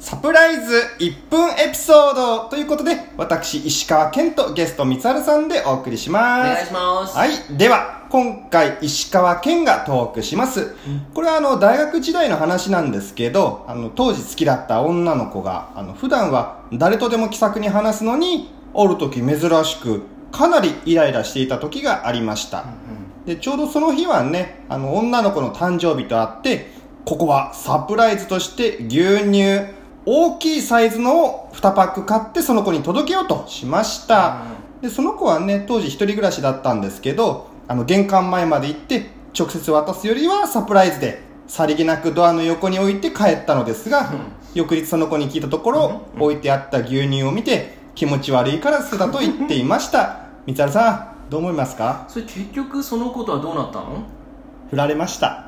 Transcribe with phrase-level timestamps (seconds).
[0.00, 6.54] サプライズ1分エピソードということで、私、石川健とゲスト、三春さんでお送りしおます。
[6.54, 7.16] 願いします。
[7.16, 7.30] はい。
[7.56, 10.76] では、今回、石川健がトークします。
[11.14, 22.64] これはあの、大学時代の話なんですけど、あの、当時好きだった女の子が、あの、普段は誰とでも気さくに話すのに、おる時珍しく、かなりイライラしていた時がありました。
[23.26, 26.70] で、ちょうどその日はね、あの、女の子の誕生日とあって、
[27.04, 29.76] ここはサプライズとして牛乳、
[30.10, 34.38] 大きいサイズのを2パック買ってその子に届けようとしました。
[34.80, 44.12] で、その子はね、当時一人暮らしだったんですけど、あの、玄関前まで行って、直接渡すよりはサプライズで、さりげなくドアの横に置いて帰ったのですが、
[44.54, 50.20] 翌日その子に聞いたところ、置いてあった牛乳を見て、気持ち悪いから捨てたと言っていました。
[50.46, 52.06] 三原さん、どう思いますか？
[52.08, 53.88] それ結局そのことはどうなったの？
[54.70, 55.47] 振られました。